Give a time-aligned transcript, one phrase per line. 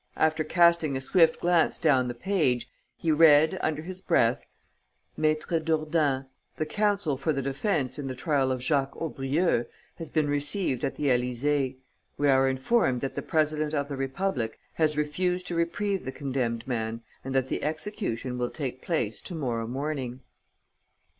[0.17, 2.67] After casting a swift glance down the page,
[2.97, 4.43] he read, under his breath:
[5.15, 9.65] "Maître Dourdens, the counsel for the defence in the trial of Jacques Aubrieux,
[9.99, 11.75] has been received at the Élysée.
[12.17, 16.65] We are informed that the President of the Republic has refused to reprieve the condemned
[16.67, 20.21] man and that the execution will take place to morrow morning."